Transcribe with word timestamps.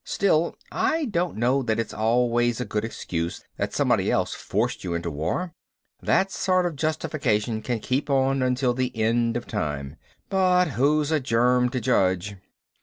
Still, 0.03 0.55
I 0.71 1.05
don't 1.05 1.37
know 1.37 1.61
that 1.61 1.77
it's 1.77 1.93
always 1.93 2.59
a 2.59 2.65
good 2.65 2.83
excuse 2.83 3.43
that 3.57 3.71
somebody 3.71 4.09
else 4.09 4.33
forced 4.33 4.83
you 4.83 4.95
into 4.95 5.11
war. 5.11 5.53
That 6.01 6.31
sort 6.31 6.65
of 6.65 6.75
justification 6.75 7.61
can 7.61 7.79
keep 7.81 8.09
on 8.09 8.41
until 8.41 8.73
the 8.73 8.97
end 8.97 9.37
of 9.37 9.45
time. 9.45 9.97
But 10.27 10.69
who's 10.69 11.11
a 11.11 11.19
germ 11.19 11.69
to 11.69 11.79
judge? 11.79 12.35